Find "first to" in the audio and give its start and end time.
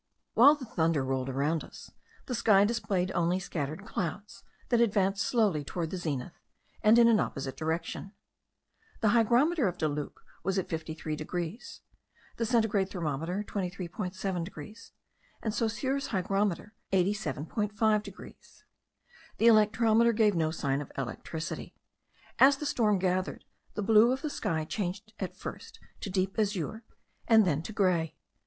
25.37-26.09